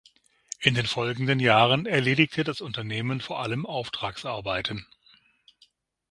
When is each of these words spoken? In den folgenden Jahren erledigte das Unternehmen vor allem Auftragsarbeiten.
In 0.61 0.73
den 0.73 0.87
folgenden 0.87 1.39
Jahren 1.39 1.85
erledigte 1.85 2.43
das 2.43 2.59
Unternehmen 2.59 3.21
vor 3.21 3.39
allem 3.39 3.67
Auftragsarbeiten. 3.67 4.87